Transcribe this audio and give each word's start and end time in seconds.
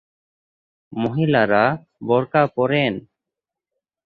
মহিলারা 0.93 1.63
বোরকা 2.07 2.43
পরেন। 2.55 2.93